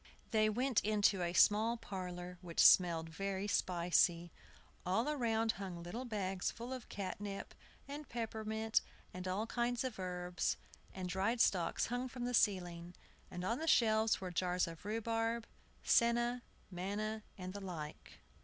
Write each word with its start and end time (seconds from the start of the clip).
They 0.31 0.49
went 0.49 0.83
into 0.83 1.21
a 1.21 1.31
small 1.33 1.77
parlor, 1.77 2.39
which 2.41 2.59
smelt 2.65 3.07
very 3.07 3.47
spicy. 3.47 4.31
All 4.83 5.07
around 5.07 5.51
hung 5.61 5.83
little 5.83 6.05
bags 6.05 6.49
full 6.49 6.73
of 6.73 6.89
catnip, 6.89 7.53
and 7.87 8.09
peppermint, 8.09 8.81
and 9.13 9.27
all 9.27 9.45
kinds 9.45 9.83
of 9.83 9.99
herbs; 9.99 10.57
and 10.91 11.07
dried 11.07 11.39
stalks 11.39 11.85
hung 11.85 12.07
from 12.07 12.25
the 12.25 12.33
ceiling; 12.33 12.95
and 13.29 13.43
on 13.45 13.59
the 13.59 13.67
shelves 13.67 14.19
were 14.19 14.31
jars 14.31 14.65
of 14.65 14.85
rhubarb, 14.85 15.45
senna, 15.83 16.41
manna, 16.71 17.21
and 17.37 17.53
the 17.53 17.61
like. 17.61 18.21